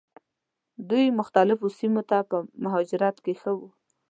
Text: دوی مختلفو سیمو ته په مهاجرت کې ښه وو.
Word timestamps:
دوی 0.89 1.05
مختلفو 1.19 1.67
سیمو 1.79 2.01
ته 2.09 2.17
په 2.29 2.37
مهاجرت 2.63 3.15
کې 3.23 3.33
ښه 3.41 3.51
وو. 3.57 3.69